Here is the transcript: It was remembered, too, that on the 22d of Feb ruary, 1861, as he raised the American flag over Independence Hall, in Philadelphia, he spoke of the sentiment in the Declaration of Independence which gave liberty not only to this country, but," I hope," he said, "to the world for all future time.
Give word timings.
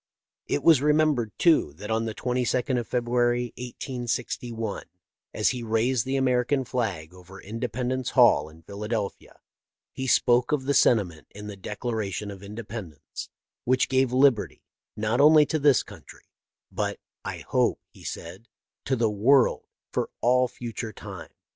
It 0.47 0.63
was 0.63 0.81
remembered, 0.81 1.31
too, 1.37 1.73
that 1.73 1.91
on 1.91 2.05
the 2.05 2.15
22d 2.15 2.79
of 2.79 2.89
Feb 2.89 3.03
ruary, 3.05 3.53
1861, 3.59 4.85
as 5.31 5.49
he 5.49 5.61
raised 5.61 6.05
the 6.07 6.15
American 6.15 6.65
flag 6.65 7.13
over 7.13 7.39
Independence 7.39 8.09
Hall, 8.09 8.49
in 8.49 8.63
Philadelphia, 8.63 9.37
he 9.93 10.07
spoke 10.07 10.51
of 10.51 10.63
the 10.63 10.73
sentiment 10.73 11.27
in 11.29 11.45
the 11.45 11.55
Declaration 11.55 12.31
of 12.31 12.41
Independence 12.41 13.29
which 13.63 13.89
gave 13.89 14.11
liberty 14.11 14.63
not 14.95 15.21
only 15.21 15.45
to 15.45 15.59
this 15.59 15.83
country, 15.83 16.25
but," 16.71 16.97
I 17.23 17.45
hope," 17.47 17.77
he 17.91 18.03
said, 18.03 18.47
"to 18.85 18.95
the 18.95 19.07
world 19.11 19.67
for 19.91 20.09
all 20.19 20.47
future 20.47 20.91
time. 20.93 21.29